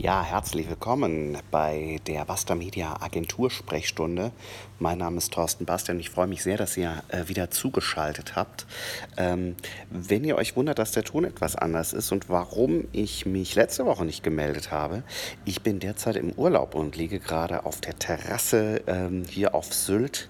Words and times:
Ja, 0.00 0.22
herzlich 0.22 0.68
willkommen 0.68 1.38
bei 1.50 1.98
der 2.06 2.24
Vasta 2.28 2.54
Media 2.54 3.02
Agentur 3.02 3.50
Sprechstunde. 3.50 4.30
Mein 4.80 4.98
Name 4.98 5.16
ist 5.18 5.32
Thorsten 5.32 5.64
Bastian. 5.64 5.98
Ich 5.98 6.10
freue 6.10 6.28
mich 6.28 6.44
sehr, 6.44 6.56
dass 6.56 6.76
ihr 6.76 7.02
äh, 7.08 7.26
wieder 7.26 7.50
zugeschaltet 7.50 8.36
habt. 8.36 8.64
Ähm, 9.16 9.56
wenn 9.90 10.22
ihr 10.22 10.36
euch 10.36 10.54
wundert, 10.54 10.78
dass 10.78 10.92
der 10.92 11.02
Ton 11.02 11.24
etwas 11.24 11.56
anders 11.56 11.92
ist 11.92 12.12
und 12.12 12.28
warum 12.28 12.84
ich 12.92 13.26
mich 13.26 13.56
letzte 13.56 13.86
Woche 13.86 14.04
nicht 14.04 14.22
gemeldet 14.22 14.70
habe, 14.70 15.02
ich 15.44 15.62
bin 15.62 15.80
derzeit 15.80 16.14
im 16.14 16.30
Urlaub 16.30 16.76
und 16.76 16.94
liege 16.94 17.18
gerade 17.18 17.66
auf 17.66 17.80
der 17.80 17.98
Terrasse 17.98 18.82
ähm, 18.86 19.24
hier 19.28 19.56
auf 19.56 19.74
Sylt 19.74 20.28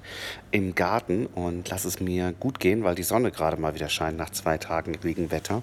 im 0.50 0.75
Garten 0.75 1.26
und 1.26 1.68
lasse 1.68 1.89
es 1.89 2.00
mir 2.00 2.32
gut 2.32 2.58
gehen, 2.58 2.85
weil 2.85 2.94
die 2.94 3.03
Sonne 3.03 3.30
gerade 3.30 3.61
mal 3.61 3.75
wieder 3.75 3.90
scheint 3.90 4.17
nach 4.17 4.30
zwei 4.30 4.57
Tagen 4.57 4.94
Regenwetter. 4.94 5.62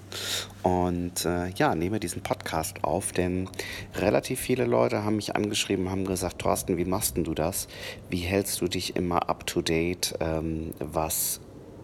Und 0.62 1.26
äh, 1.26 1.50
ja, 1.50 1.76
nehme 1.76 2.00
diesen 2.00 2.22
Podcast 2.22 2.84
auf, 2.84 3.12
denn 3.12 3.50
relativ 3.96 4.40
viele 4.40 4.66
Leute 4.66 5.04
haben 5.04 5.16
mich 5.16 5.36
angeschrieben, 5.36 5.90
haben 5.90 6.06
gesagt, 6.06 6.40
Thorsten, 6.40 6.78
wie 6.78 6.86
machst 6.86 7.18
du 7.18 7.34
das? 7.34 7.68
Wie 8.10 8.18
hältst 8.18 8.62
du 8.62 8.68
dich 8.76 8.96
immer 8.96 9.30
up-to-date, 9.30 10.16
ähm, 10.20 10.74
was 10.80 11.40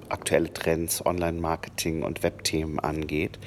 aktuelle 0.09 0.53
Trends, 0.53 1.05
Online-Marketing 1.05 2.03
und 2.03 2.21
Webthemen 2.21 2.79
angeht. 2.79 3.39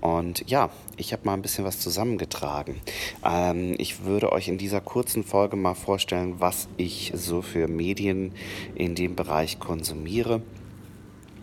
Und 0.00 0.48
ja, 0.48 0.70
ich 0.96 1.12
habe 1.12 1.24
mal 1.24 1.34
ein 1.34 1.42
bisschen 1.42 1.64
was 1.64 1.78
zusammengetragen. 1.80 2.76
Ähm, 3.24 3.74
ich 3.78 4.04
würde 4.04 4.32
euch 4.32 4.48
in 4.48 4.58
dieser 4.58 4.80
kurzen 4.80 5.24
Folge 5.24 5.56
mal 5.56 5.74
vorstellen, 5.74 6.36
was 6.38 6.68
ich 6.76 7.12
so 7.14 7.42
für 7.42 7.68
Medien 7.68 8.32
in 8.74 8.94
dem 8.94 9.14
Bereich 9.14 9.58
konsumiere. 9.58 10.42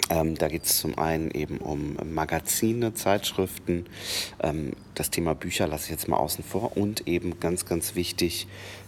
Ähm, 0.09 0.35
da 0.35 0.47
geht 0.47 0.65
es 0.65 0.77
zum 0.79 0.97
einen 0.97 1.31
eben 1.31 1.57
um 1.57 1.97
Magazine, 2.13 2.93
Zeitschriften. 2.93 3.85
Ähm, 4.41 4.73
das 4.95 5.09
Thema 5.09 5.33
Bücher 5.33 5.67
lasse 5.67 5.85
ich 5.85 5.91
jetzt 5.91 6.07
mal 6.07 6.17
außen 6.17 6.43
vor. 6.43 6.75
Und 6.77 7.07
eben 7.07 7.39
ganz, 7.39 7.65
ganz 7.65 7.95
wichtig, 7.95 8.47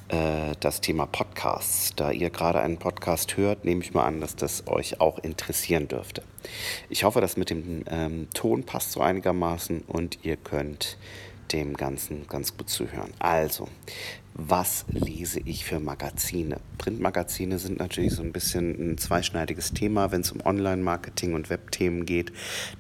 äh, 0.10 0.54
das 0.60 0.82
Thema 0.82 1.06
Podcasts. 1.06 1.94
Da 1.96 2.12
ihr 2.12 2.30
gerade 2.30 2.60
einen 2.60 2.78
Podcast 2.78 3.38
hört, 3.38 3.66
nehme 3.66 3.82
ich 3.82 3.94
mal 3.94 4.06
an, 4.06 4.22
dass 4.22 4.36
das 4.36 4.68
euch 4.68 5.02
auch 5.02 5.20
interessieren 5.20 5.88
dürfte. 5.88 6.22
Ich 6.90 7.04
hoffe, 7.04 7.22
dass 7.22 7.38
mit 7.38 7.50
dem 7.50 7.84
ähm, 7.90 8.28
Ton 8.34 8.64
passt 8.64 8.92
so 8.92 9.02
einigermaßen 9.02 9.84
und 9.88 10.20
ihr 10.24 10.38
könnt 10.38 10.98
dem 11.54 11.76
Ganzen 11.76 12.28
ganz 12.28 12.58
gut 12.58 12.70
zuhören. 12.70 13.12
Also, 13.20 13.68
was 14.38 14.84
lese 14.90 15.40
ich 15.40 15.64
für 15.64 15.80
Magazine? 15.80 16.58
Printmagazine 16.78 17.58
sind 17.58 17.80
natürlich 17.80 18.14
so 18.14 18.22
ein 18.22 18.34
bisschen 18.34 18.92
ein 18.92 18.98
zweischneidiges 18.98 19.72
Thema, 19.72 20.12
wenn 20.12 20.22
es 20.22 20.34
um 20.34 20.46
Online-Marketing 20.46 21.34
und 21.34 21.50
Webthemen 21.50 22.06
geht. 22.06 22.34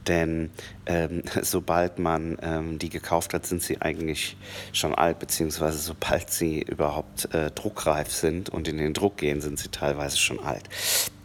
Denn 0.05 0.49
ähm, 0.85 1.23
sobald 1.41 1.97
man 1.97 2.37
ähm, 2.41 2.77
die 2.77 2.89
gekauft 2.89 3.33
hat, 3.33 3.45
sind 3.45 3.63
sie 3.63 3.81
eigentlich 3.81 4.35
schon 4.73 4.93
alt, 4.93 5.19
beziehungsweise 5.19 5.77
sobald 5.77 6.29
sie 6.29 6.61
überhaupt 6.61 7.33
äh, 7.33 7.51
druckreif 7.51 8.11
sind 8.11 8.49
und 8.49 8.67
in 8.67 8.77
den 8.77 8.93
Druck 8.93 9.15
gehen, 9.17 9.39
sind 9.39 9.57
sie 9.57 9.69
teilweise 9.69 10.17
schon 10.17 10.41
alt. 10.41 10.69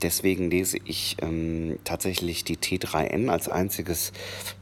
Deswegen 0.02 0.50
lese 0.50 0.78
ich 0.84 1.16
ähm, 1.20 1.78
tatsächlich 1.84 2.44
die 2.44 2.56
T3N 2.56 3.28
als 3.28 3.48
einziges 3.48 4.12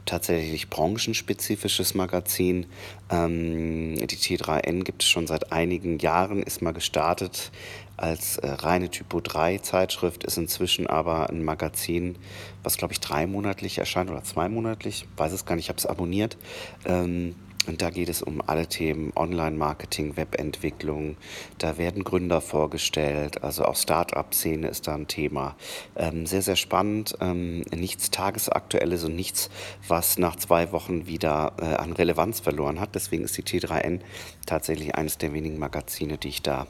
tatsächlich 0.05 0.69
branchenspezifisches 0.69 1.93
Magazin. 1.93 2.65
Ähm, 3.09 3.95
die 3.95 4.17
T3N 4.17 4.83
gibt 4.83 5.03
es 5.03 5.09
schon 5.09 5.27
seit 5.27 5.51
einigen 5.59 5.99
Jahren, 5.99 6.41
ist 6.41 6.61
mal 6.61 6.71
gestartet 6.71 7.51
als 7.97 8.37
äh, 8.37 8.47
reine 8.49 8.89
Typo 8.89 9.19
3 9.19 9.57
Zeitschrift, 9.57 10.23
ist 10.23 10.37
inzwischen 10.37 10.87
aber 10.87 11.29
ein 11.29 11.43
Magazin, 11.43 12.15
was 12.63 12.77
glaube 12.77 12.93
ich 12.93 13.01
dreimonatlich 13.01 13.77
erscheint 13.77 14.09
oder 14.09 14.23
zweimonatlich, 14.23 15.05
weiß 15.17 15.33
es 15.33 15.45
gar 15.45 15.55
nicht, 15.55 15.65
ich 15.65 15.69
habe 15.69 15.79
es 15.79 15.85
abonniert. 15.85 16.37
Ähm, 16.85 17.35
und 17.69 17.81
da 17.83 17.91
geht 17.91 18.09
es 18.09 18.23
um 18.23 18.41
alle 18.45 18.67
Themen 18.67 19.13
Online-Marketing, 19.15 20.17
Webentwicklung. 20.17 21.17
Da 21.59 21.77
werden 21.77 22.03
Gründer 22.03 22.41
vorgestellt, 22.41 23.43
also 23.43 23.63
auch 23.63 23.75
Start-up-Szene 23.75 24.67
ist 24.67 24.87
da 24.87 24.95
ein 24.95 25.07
Thema. 25.07 25.55
Ähm, 25.95 26.25
sehr, 26.25 26.41
sehr 26.41 26.55
spannend. 26.55 27.15
Ähm, 27.21 27.61
nichts 27.73 28.09
Tagesaktuelles 28.09 29.03
und 29.03 29.15
nichts, 29.15 29.49
was 29.87 30.17
nach 30.17 30.35
zwei 30.35 30.71
Wochen 30.71 31.05
wieder 31.05 31.53
äh, 31.61 31.75
an 31.75 31.93
Relevanz 31.93 32.39
verloren 32.39 32.79
hat. 32.79 32.95
Deswegen 32.95 33.23
ist 33.23 33.37
die 33.37 33.43
T3N 33.43 33.99
tatsächlich 34.47 34.95
eines 34.95 35.19
der 35.19 35.33
wenigen 35.33 35.59
Magazine, 35.59 36.17
die 36.17 36.29
ich 36.29 36.41
da 36.41 36.65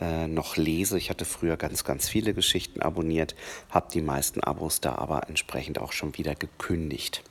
äh, 0.00 0.26
noch 0.26 0.56
lese. 0.56 0.96
Ich 0.96 1.10
hatte 1.10 1.26
früher 1.26 1.58
ganz, 1.58 1.84
ganz 1.84 2.08
viele 2.08 2.32
Geschichten 2.32 2.80
abonniert, 2.80 3.34
habe 3.68 3.88
die 3.92 4.00
meisten 4.00 4.40
Abos 4.40 4.80
da 4.80 4.94
aber 4.94 5.28
entsprechend 5.28 5.78
auch 5.78 5.92
schon 5.92 6.16
wieder 6.16 6.34
gekündigt. 6.34 7.22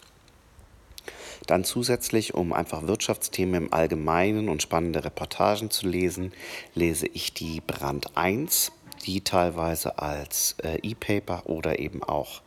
Dann 1.47 1.63
zusätzlich, 1.63 2.33
um 2.33 2.53
einfach 2.53 2.87
Wirtschaftsthemen 2.87 3.63
im 3.63 3.73
Allgemeinen 3.73 4.49
und 4.49 4.61
spannende 4.61 5.03
Reportagen 5.03 5.69
zu 5.69 5.87
lesen, 5.87 6.31
lese 6.75 7.07
ich 7.07 7.33
die 7.33 7.61
Brand 7.61 8.15
1 8.17 8.71
die 9.05 9.21
teilweise 9.21 9.99
als 9.99 10.55
äh, 10.63 10.77
E-Paper 10.81 11.43
oder 11.45 11.79
eben 11.79 12.03
auch 12.03 12.41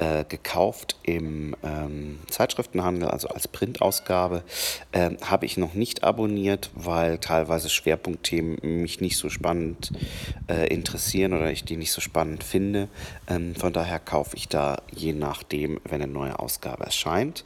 äh, 0.00 0.24
gekauft 0.24 0.96
im 1.02 1.54
ähm, 1.62 2.20
Zeitschriftenhandel, 2.28 3.08
also 3.08 3.28
als 3.28 3.48
Printausgabe, 3.48 4.42
äh, 4.92 5.10
habe 5.20 5.44
ich 5.44 5.56
noch 5.56 5.74
nicht 5.74 6.02
abonniert, 6.04 6.70
weil 6.74 7.18
teilweise 7.18 7.68
Schwerpunktthemen 7.68 8.58
mich 8.62 9.00
nicht 9.00 9.18
so 9.18 9.28
spannend 9.28 9.92
äh, 10.48 10.68
interessieren 10.68 11.34
oder 11.34 11.50
ich 11.50 11.64
die 11.64 11.76
nicht 11.76 11.92
so 11.92 12.00
spannend 12.00 12.44
finde. 12.44 12.88
Ähm, 13.28 13.54
von 13.54 13.72
daher 13.72 13.98
kaufe 13.98 14.36
ich 14.36 14.48
da 14.48 14.78
je 14.90 15.12
nachdem, 15.12 15.80
wenn 15.84 16.02
eine 16.02 16.10
neue 16.10 16.38
Ausgabe 16.38 16.84
erscheint. 16.84 17.44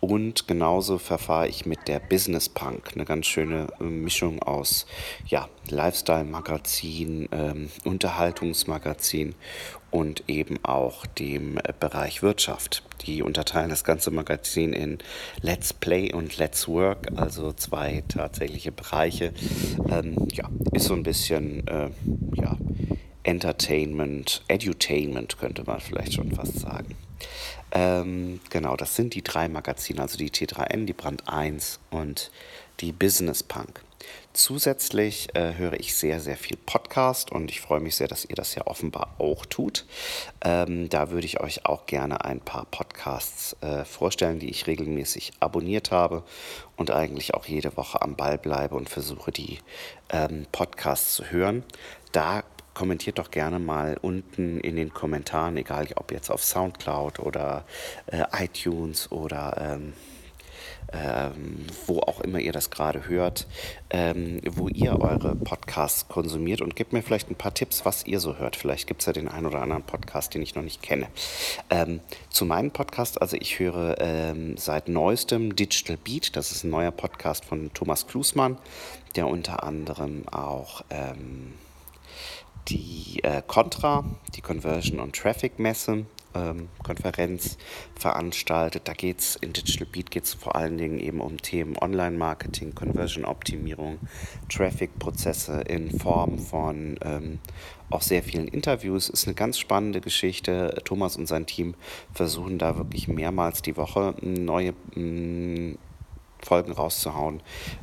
Und 0.00 0.46
genauso 0.46 0.98
verfahre 0.98 1.48
ich 1.48 1.64
mit 1.64 1.88
der 1.88 1.98
Business 1.98 2.50
Punk, 2.50 2.90
eine 2.94 3.06
ganz 3.06 3.26
schöne 3.26 3.68
äh, 3.80 3.84
Mischung 3.84 4.42
aus 4.42 4.84
ja, 5.26 5.48
Lifestyle-Magazin, 5.70 7.30
ähm, 7.32 7.70
Unterhaltungsmagazin 7.94 9.36
und 9.92 10.24
eben 10.26 10.58
auch 10.64 11.06
dem 11.06 11.58
äh, 11.58 11.72
Bereich 11.78 12.22
Wirtschaft. 12.22 12.82
Die 13.06 13.22
unterteilen 13.22 13.70
das 13.70 13.84
ganze 13.84 14.10
Magazin 14.10 14.72
in 14.72 14.98
Let's 15.42 15.72
Play 15.72 16.12
und 16.12 16.36
Let's 16.36 16.66
Work, 16.66 17.12
also 17.14 17.52
zwei 17.52 18.02
tatsächliche 18.08 18.72
Bereiche. 18.72 19.32
Ähm, 19.88 20.26
ja, 20.32 20.48
ist 20.72 20.86
so 20.86 20.94
ein 20.94 21.04
bisschen 21.04 21.66
äh, 21.68 21.90
ja, 22.34 22.56
Entertainment, 23.22 24.42
Edutainment 24.48 25.38
könnte 25.38 25.62
man 25.64 25.78
vielleicht 25.78 26.14
schon 26.14 26.32
fast 26.32 26.58
sagen. 26.58 26.96
Ähm, 27.70 28.40
genau, 28.50 28.76
das 28.76 28.96
sind 28.96 29.14
die 29.14 29.22
drei 29.22 29.48
Magazine, 29.48 30.02
also 30.02 30.18
die 30.18 30.30
T3N, 30.30 30.84
die 30.84 30.92
Brand 30.92 31.28
1 31.28 31.78
und 31.90 32.32
die 32.80 32.92
Business 32.92 33.42
Punk. 33.42 33.82
Zusätzlich 34.32 35.28
äh, 35.36 35.54
höre 35.54 35.74
ich 35.74 35.94
sehr, 35.94 36.18
sehr 36.18 36.36
viel 36.36 36.56
Podcast 36.56 37.30
und 37.30 37.50
ich 37.52 37.60
freue 37.60 37.78
mich 37.78 37.94
sehr, 37.94 38.08
dass 38.08 38.24
ihr 38.24 38.34
das 38.34 38.54
ja 38.56 38.66
offenbar 38.66 39.14
auch 39.18 39.46
tut. 39.46 39.86
Ähm, 40.44 40.88
da 40.88 41.10
würde 41.10 41.24
ich 41.24 41.40
euch 41.40 41.66
auch 41.66 41.86
gerne 41.86 42.24
ein 42.24 42.40
paar 42.40 42.64
Podcasts 42.64 43.56
äh, 43.60 43.84
vorstellen, 43.84 44.40
die 44.40 44.50
ich 44.50 44.66
regelmäßig 44.66 45.34
abonniert 45.38 45.92
habe 45.92 46.24
und 46.76 46.90
eigentlich 46.90 47.34
auch 47.34 47.46
jede 47.46 47.76
Woche 47.76 48.02
am 48.02 48.16
Ball 48.16 48.36
bleibe 48.36 48.74
und 48.74 48.88
versuche, 48.88 49.30
die 49.30 49.60
ähm, 50.10 50.46
Podcasts 50.50 51.14
zu 51.14 51.30
hören. 51.30 51.62
Da 52.10 52.42
kommentiert 52.74 53.20
doch 53.20 53.30
gerne 53.30 53.60
mal 53.60 53.96
unten 54.02 54.58
in 54.58 54.74
den 54.74 54.92
Kommentaren, 54.92 55.56
egal 55.56 55.86
ob 55.94 56.10
jetzt 56.10 56.30
auf 56.30 56.42
Soundcloud 56.42 57.20
oder 57.20 57.64
äh, 58.06 58.24
iTunes 58.32 59.12
oder 59.12 59.76
ähm, 59.76 59.92
ähm, 60.92 61.66
wo 61.86 62.00
auch 62.00 62.20
immer 62.20 62.38
ihr 62.38 62.52
das 62.52 62.70
gerade 62.70 63.08
hört, 63.08 63.46
ähm, 63.90 64.40
wo 64.50 64.68
ihr 64.68 65.00
eure 65.00 65.34
Podcasts 65.34 66.08
konsumiert 66.08 66.60
und 66.60 66.76
gebt 66.76 66.92
mir 66.92 67.02
vielleicht 67.02 67.30
ein 67.30 67.34
paar 67.34 67.54
Tipps, 67.54 67.84
was 67.84 68.06
ihr 68.06 68.20
so 68.20 68.36
hört. 68.36 68.56
Vielleicht 68.56 68.86
gibt 68.86 69.00
es 69.00 69.06
ja 69.06 69.12
den 69.12 69.28
einen 69.28 69.46
oder 69.46 69.62
anderen 69.62 69.82
Podcast, 69.82 70.34
den 70.34 70.42
ich 70.42 70.54
noch 70.54 70.62
nicht 70.62 70.82
kenne. 70.82 71.08
Ähm, 71.70 72.00
zu 72.30 72.44
meinem 72.44 72.70
Podcast, 72.70 73.20
also 73.20 73.36
ich 73.38 73.58
höre 73.58 73.96
ähm, 74.00 74.56
seit 74.56 74.88
neuestem 74.88 75.56
Digital 75.56 75.96
Beat, 75.96 76.36
das 76.36 76.52
ist 76.52 76.64
ein 76.64 76.70
neuer 76.70 76.92
Podcast 76.92 77.44
von 77.44 77.72
Thomas 77.74 78.06
Klusmann, 78.06 78.58
der 79.16 79.26
unter 79.26 79.62
anderem 79.64 80.28
auch 80.28 80.84
ähm, 80.90 81.54
die 82.68 83.20
äh, 83.22 83.42
Contra, 83.46 84.04
die 84.34 84.40
Conversion 84.40 85.00
und 85.00 85.16
Traffic 85.16 85.58
Messe 85.58 86.06
ähm, 86.34 86.68
Konferenz 86.82 87.56
veranstaltet. 87.94 88.82
Da 88.86 88.92
geht 88.92 89.20
es 89.20 89.36
in 89.36 89.52
Digital 89.52 89.86
Beat 89.90 90.10
geht's 90.10 90.34
vor 90.34 90.56
allen 90.56 90.78
Dingen 90.78 90.98
eben 90.98 91.20
um 91.20 91.38
Themen 91.38 91.76
Online-Marketing, 91.80 92.74
Conversion-Optimierung, 92.74 93.98
Traffic-Prozesse 94.48 95.62
in 95.62 95.98
Form 95.98 96.38
von 96.38 96.98
ähm, 97.02 97.38
auch 97.90 98.02
sehr 98.02 98.22
vielen 98.22 98.48
Interviews. 98.48 99.08
Ist 99.08 99.26
eine 99.26 99.34
ganz 99.34 99.58
spannende 99.58 100.00
Geschichte. 100.00 100.80
Thomas 100.84 101.16
und 101.16 101.26
sein 101.26 101.46
Team 101.46 101.74
versuchen 102.12 102.58
da 102.58 102.76
wirklich 102.76 103.08
mehrmals 103.08 103.62
die 103.62 103.76
Woche 103.76 104.14
neue 104.20 104.74
mh, 104.94 105.76
Folgen 106.44 106.72
rauszuhauen, 106.72 107.40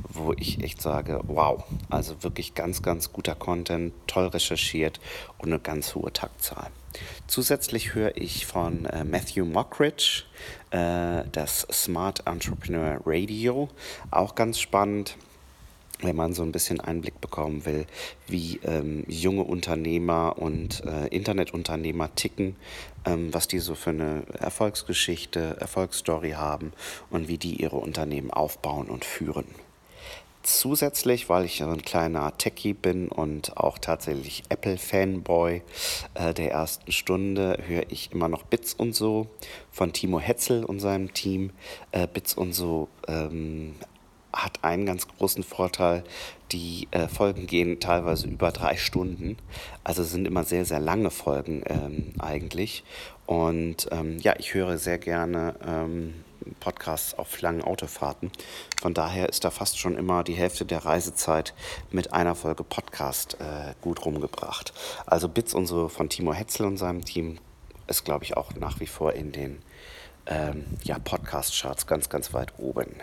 wo 0.09 0.33
ich 0.33 0.63
echt 0.63 0.81
sage, 0.81 1.19
wow, 1.23 1.63
also 1.89 2.23
wirklich 2.23 2.53
ganz, 2.53 2.81
ganz 2.81 3.11
guter 3.11 3.35
Content, 3.35 3.93
toll 4.07 4.27
recherchiert 4.27 4.99
und 5.37 5.49
eine 5.49 5.59
ganz 5.59 5.95
hohe 5.95 6.13
Taktzahl. 6.13 6.69
Zusätzlich 7.27 7.93
höre 7.93 8.17
ich 8.17 8.45
von 8.45 8.85
äh, 8.85 9.03
Matthew 9.03 9.45
Mockridge 9.45 10.23
äh, 10.71 11.23
das 11.31 11.65
Smart 11.71 12.27
Entrepreneur 12.27 12.99
Radio, 13.05 13.69
auch 14.11 14.35
ganz 14.35 14.59
spannend. 14.59 15.15
Wenn 16.01 16.15
man 16.15 16.33
so 16.33 16.43
ein 16.43 16.51
bisschen 16.51 16.79
Einblick 16.79 17.19
bekommen 17.21 17.65
will, 17.65 17.85
wie 18.27 18.59
ähm, 18.63 19.03
junge 19.07 19.43
Unternehmer 19.43 20.37
und 20.37 20.83
äh, 20.85 21.07
Internetunternehmer 21.07 22.13
ticken, 22.15 22.55
ähm, 23.05 23.33
was 23.33 23.47
die 23.47 23.59
so 23.59 23.75
für 23.75 23.91
eine 23.91 24.23
Erfolgsgeschichte, 24.39 25.57
Erfolgsstory 25.59 26.31
haben 26.31 26.73
und 27.09 27.27
wie 27.27 27.37
die 27.37 27.61
ihre 27.61 27.77
Unternehmen 27.77 28.31
aufbauen 28.31 28.87
und 28.87 29.05
führen. 29.05 29.45
Zusätzlich, 30.43 31.29
weil 31.29 31.45
ich 31.45 31.61
ein 31.61 31.83
kleiner 31.83 32.35
Techie 32.35 32.73
bin 32.73 33.09
und 33.09 33.57
auch 33.57 33.77
tatsächlich 33.77 34.43
Apple-Fanboy 34.49 35.61
äh, 36.15 36.33
der 36.33 36.51
ersten 36.51 36.91
Stunde, 36.91 37.59
höre 37.67 37.83
ich 37.91 38.11
immer 38.11 38.27
noch 38.27 38.41
Bits 38.43 38.73
und 38.73 38.95
so 38.95 39.27
von 39.71 39.93
Timo 39.93 40.19
Hetzel 40.19 40.65
und 40.65 40.79
seinem 40.79 41.13
Team. 41.13 41.51
Äh, 41.91 42.07
Bits 42.07 42.33
und 42.33 42.53
so 42.53 42.87
ähm, 43.07 43.75
hat 44.33 44.63
einen 44.63 44.85
ganz 44.85 45.07
großen 45.07 45.43
Vorteil. 45.43 46.03
Die 46.51 46.87
äh, 46.91 47.07
Folgen 47.07 47.47
gehen 47.47 47.79
teilweise 47.79 48.27
über 48.27 48.51
drei 48.51 48.75
Stunden. 48.75 49.37
Also 49.83 50.03
sind 50.03 50.25
immer 50.25 50.43
sehr, 50.43 50.65
sehr 50.65 50.79
lange 50.79 51.09
Folgen 51.09 51.63
ähm, 51.65 52.13
eigentlich. 52.19 52.83
Und 53.25 53.87
ähm, 53.91 54.19
ja, 54.19 54.35
ich 54.37 54.53
höre 54.53 54.77
sehr 54.77 54.97
gerne 54.97 55.55
ähm, 55.65 56.13
Podcasts 56.59 57.13
auf 57.13 57.39
langen 57.41 57.61
Autofahrten. 57.61 58.31
Von 58.81 58.93
daher 58.93 59.29
ist 59.29 59.43
da 59.43 59.51
fast 59.51 59.79
schon 59.79 59.95
immer 59.95 60.23
die 60.23 60.33
Hälfte 60.33 60.65
der 60.65 60.85
Reisezeit 60.85 61.53
mit 61.91 62.13
einer 62.13 62.35
Folge 62.35 62.63
Podcast 62.63 63.37
äh, 63.39 63.73
gut 63.81 64.05
rumgebracht. 64.05 64.73
Also 65.05 65.29
Bits 65.29 65.53
und 65.53 65.67
so 65.67 65.87
von 65.87 66.09
Timo 66.09 66.33
Hetzel 66.33 66.65
und 66.65 66.77
seinem 66.77 67.05
Team 67.05 67.37
ist, 67.87 68.03
glaube 68.03 68.23
ich, 68.23 68.37
auch 68.37 68.53
nach 68.55 68.79
wie 68.79 68.87
vor 68.87 69.13
in 69.13 69.31
den 69.31 69.61
ähm, 70.25 70.65
ja, 70.83 70.99
Podcast-Charts 70.99 71.87
ganz, 71.87 72.09
ganz 72.09 72.33
weit 72.33 72.53
oben. 72.57 72.95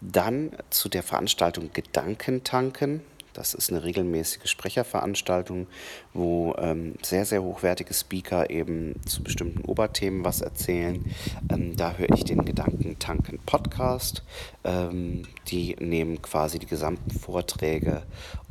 Dann 0.00 0.52
zu 0.70 0.88
der 0.88 1.02
Veranstaltung 1.02 1.70
Gedankentanken. 1.72 3.02
Das 3.38 3.54
ist 3.54 3.70
eine 3.70 3.84
regelmäßige 3.84 4.50
Sprecherveranstaltung, 4.50 5.68
wo 6.12 6.56
ähm, 6.58 6.94
sehr, 7.02 7.24
sehr 7.24 7.40
hochwertige 7.40 7.94
Speaker 7.94 8.50
eben 8.50 8.96
zu 9.06 9.22
bestimmten 9.22 9.64
Oberthemen 9.64 10.24
was 10.24 10.40
erzählen. 10.40 11.04
Ähm, 11.48 11.76
da 11.76 11.92
höre 11.92 12.12
ich 12.16 12.24
den 12.24 12.44
Gedankentanken 12.44 13.38
Podcast. 13.46 14.24
Ähm, 14.64 15.22
die 15.46 15.76
nehmen 15.78 16.20
quasi 16.20 16.58
die 16.58 16.66
gesamten 16.66 17.12
Vorträge 17.12 18.02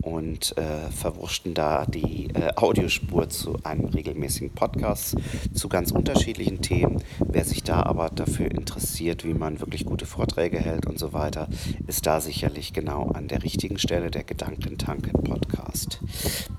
und 0.02 0.58
äh, 0.58 0.90
verwurschten 0.90 1.54
da 1.54 1.86
die 1.86 2.30
äh, 2.34 2.54
Audiospur 2.56 3.28
zu 3.28 3.60
einem 3.64 3.86
regelmäßigen 3.86 4.52
Podcast 4.52 5.18
zu 5.54 5.68
ganz 5.68 5.92
unterschiedlichen 5.92 6.62
Themen. 6.62 7.04
Wer 7.20 7.44
sich 7.44 7.62
da 7.62 7.84
aber 7.84 8.10
dafür 8.10 8.50
interessiert, 8.50 9.26
wie 9.26 9.34
man 9.34 9.60
wirklich 9.60 9.86
gute 9.86 10.06
Vorträge 10.06 10.60
hält 10.60 10.86
und 10.86 10.98
so 10.98 11.12
weiter, 11.12 11.50
ist 11.88 12.08
da 12.08 12.22
sicherlich 12.22 12.72
genau 12.72 13.10
an 13.10 13.28
der 13.28 13.44
richtigen 13.44 13.80
Stelle 13.80 14.12
der 14.12 14.24
Gedankentanken 14.78 15.24
Podcast. 15.24 16.00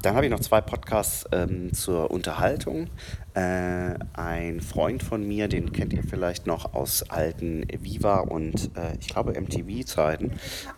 Dann 0.02 0.14
habe 0.14 0.26
ich 0.26 0.30
noch 0.30 0.40
zwei 0.40 0.60
Podcasts 0.60 1.24
ähm, 1.32 1.72
zur 1.72 2.10
Unterhaltung. 2.10 2.88
Äh, 3.34 3.94
ein 4.12 4.60
Freund 4.60 5.02
von 5.02 5.26
mir, 5.26 5.48
den 5.48 5.72
kennt 5.72 5.92
ihr 5.92 6.02
vielleicht 6.02 6.46
noch 6.46 6.74
aus 6.74 7.08
alten 7.10 7.64
Viva 7.80 8.20
und 8.20 8.70
äh, 8.76 8.96
ich 9.00 9.08
glaube 9.08 9.40
MTV-Zeiten, 9.40 10.32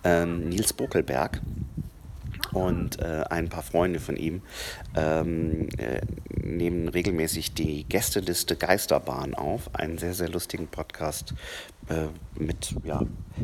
ähm, 0.05 0.49
Nils 0.49 0.73
Bokelberg 0.73 1.41
und 2.53 3.01
äh, 3.01 3.25
ein 3.31 3.49
paar 3.49 3.63
Freunde 3.63 4.01
von 4.01 4.17
ihm 4.17 4.43
ähm, 4.97 5.69
äh, 5.79 6.01
nehmen 6.43 6.89
regelmäßig 6.89 7.55
die 7.55 7.85
Gästeliste 7.85 8.57
Geisterbahn 8.57 9.35
auf, 9.35 9.75
einen 9.75 9.99
sehr, 9.99 10.15
sehr 10.15 10.29
lustigen 10.29 10.67
Podcast 10.67 11.35
äh, 11.89 12.07
mit 12.39 12.75
ja, 12.85 13.03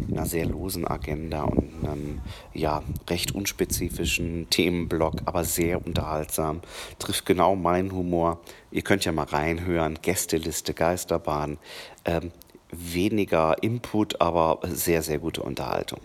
einer 0.08 0.26
sehr 0.26 0.46
losen 0.46 0.86
Agenda 0.86 1.42
und 1.42 1.84
einem 1.84 2.20
ja, 2.54 2.82
recht 3.08 3.34
unspezifischen 3.34 4.48
Themenblock, 4.50 5.22
aber 5.24 5.44
sehr 5.44 5.84
unterhaltsam. 5.84 6.60
Trifft 6.98 7.26
genau 7.26 7.56
meinen 7.56 7.92
Humor. 7.92 8.40
Ihr 8.70 8.82
könnt 8.82 9.04
ja 9.04 9.12
mal 9.12 9.24
reinhören. 9.24 9.98
Gästeliste 10.00 10.74
Geisterbahn. 10.74 11.58
Ähm, 12.04 12.30
weniger 12.78 13.62
Input, 13.62 14.20
aber 14.20 14.60
sehr, 14.64 15.02
sehr 15.02 15.18
gute 15.18 15.42
Unterhaltung. 15.42 16.00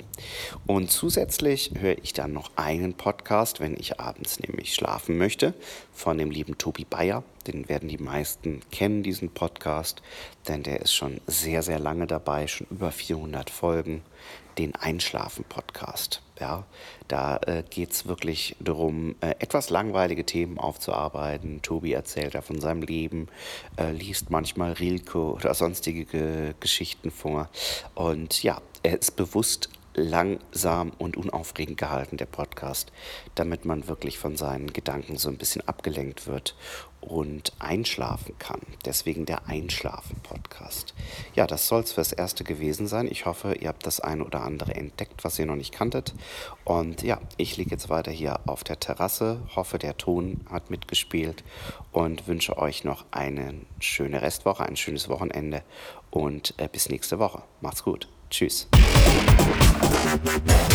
Und 0.67 0.91
zusätzlich 0.91 1.71
höre 1.79 1.97
ich 1.97 2.13
dann 2.13 2.33
noch 2.33 2.51
einen 2.55 2.93
Podcast, 2.93 3.59
wenn 3.59 3.75
ich 3.77 3.99
abends 3.99 4.39
nämlich 4.39 4.73
schlafen 4.73 5.17
möchte, 5.17 5.53
von 5.93 6.17
dem 6.17 6.31
lieben 6.31 6.57
Tobi 6.57 6.85
Bayer. 6.85 7.23
Den 7.47 7.67
werden 7.69 7.89
die 7.89 7.97
meisten 7.97 8.61
kennen, 8.71 9.03
diesen 9.03 9.29
Podcast, 9.29 10.01
denn 10.47 10.63
der 10.63 10.81
ist 10.81 10.93
schon 10.93 11.19
sehr, 11.27 11.63
sehr 11.63 11.79
lange 11.79 12.07
dabei, 12.07 12.47
schon 12.47 12.67
über 12.69 12.91
400 12.91 13.49
Folgen 13.49 14.03
den 14.57 14.75
Einschlafen-Podcast. 14.75 16.21
Ja, 16.39 16.65
da 17.07 17.37
äh, 17.45 17.63
geht 17.69 17.91
es 17.91 18.07
wirklich 18.07 18.55
darum, 18.59 19.15
äh, 19.21 19.35
etwas 19.39 19.69
langweilige 19.69 20.25
Themen 20.25 20.57
aufzuarbeiten. 20.57 21.61
Tobi 21.61 21.93
erzählt 21.93 22.33
da 22.33 22.41
von 22.41 22.59
seinem 22.59 22.81
Leben, 22.81 23.27
äh, 23.77 23.91
liest 23.91 24.31
manchmal 24.31 24.73
Rilke 24.73 25.19
oder 25.19 25.53
sonstige 25.53 26.55
Geschichten 26.59 27.11
vor. 27.11 27.49
Und 27.93 28.41
ja, 28.41 28.59
er 28.81 28.99
ist 28.99 29.15
bewusst 29.15 29.69
langsam 29.93 30.91
und 30.97 31.17
unaufregend 31.17 31.77
gehalten, 31.77 32.17
der 32.17 32.25
Podcast, 32.25 32.91
damit 33.35 33.65
man 33.65 33.87
wirklich 33.87 34.17
von 34.17 34.37
seinen 34.37 34.71
Gedanken 34.73 35.17
so 35.17 35.29
ein 35.29 35.37
bisschen 35.37 35.67
abgelenkt 35.67 36.27
wird 36.27 36.55
und 37.01 37.51
einschlafen 37.59 38.37
kann. 38.37 38.61
Deswegen 38.85 39.25
der 39.25 39.47
Einschlafen-Podcast. 39.47 40.93
Ja, 41.35 41.47
das 41.47 41.67
soll 41.67 41.81
es 41.81 41.93
fürs 41.93 42.13
Erste 42.13 42.43
gewesen 42.43 42.87
sein. 42.87 43.07
Ich 43.09 43.25
hoffe, 43.25 43.55
ihr 43.55 43.69
habt 43.69 43.85
das 43.85 43.99
eine 43.99 44.23
oder 44.23 44.43
andere 44.43 44.75
entdeckt, 44.75 45.23
was 45.23 45.39
ihr 45.39 45.47
noch 45.47 45.55
nicht 45.55 45.73
kanntet. 45.73 46.13
Und 46.63 47.01
ja, 47.01 47.19
ich 47.37 47.57
liege 47.57 47.71
jetzt 47.71 47.89
weiter 47.89 48.11
hier 48.11 48.39
auf 48.45 48.63
der 48.63 48.79
Terrasse, 48.79 49.41
hoffe, 49.55 49.79
der 49.79 49.97
Ton 49.97 50.41
hat 50.49 50.69
mitgespielt 50.69 51.43
und 51.91 52.27
wünsche 52.27 52.57
euch 52.57 52.83
noch 52.83 53.05
eine 53.11 53.55
schöne 53.79 54.21
Restwoche, 54.21 54.63
ein 54.63 54.77
schönes 54.77 55.09
Wochenende 55.09 55.63
und 56.11 56.53
äh, 56.57 56.69
bis 56.71 56.87
nächste 56.89 57.17
Woche. 57.19 57.41
Macht's 57.61 57.83
gut. 57.83 58.07
Tschüss. 58.29 58.67
Thank 60.11 60.49
you. 60.49 60.70